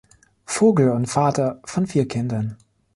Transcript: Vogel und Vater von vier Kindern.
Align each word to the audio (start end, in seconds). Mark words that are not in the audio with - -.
Vogel 0.47 0.89
und 0.89 1.05
Vater 1.05 1.61
von 1.63 1.85
vier 1.85 2.07
Kindern. 2.07 2.57